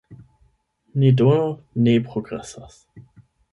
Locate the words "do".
1.19-1.29